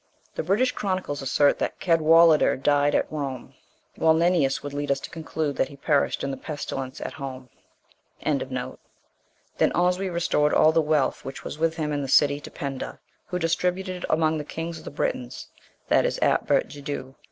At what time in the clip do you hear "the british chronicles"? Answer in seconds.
0.37-1.21